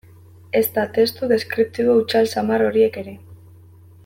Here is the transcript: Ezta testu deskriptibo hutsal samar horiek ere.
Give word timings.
Ezta 0.59 0.85
testu 0.95 1.29
deskriptibo 1.33 1.99
hutsal 2.01 2.33
samar 2.35 2.67
horiek 2.71 2.99
ere. 3.05 3.19